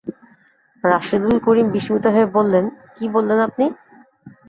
রাশেদুল 0.83 1.35
করিম 1.45 1.67
বিস্মিত 1.75 2.05
হয়ে 2.13 2.27
বললেন, 2.35 2.65
কী 2.95 3.05
বলছেন 3.13 3.39
আপনি! 3.47 3.65